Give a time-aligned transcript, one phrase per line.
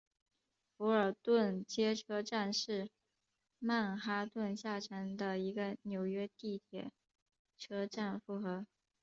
[0.75, 2.89] 福尔顿街车站是
[3.59, 6.91] 曼哈顿下城的一个纽约地铁
[7.55, 8.65] 车站复合。